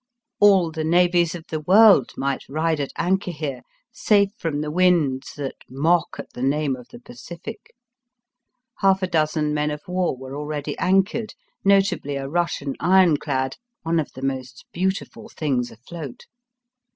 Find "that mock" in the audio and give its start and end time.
5.35-6.15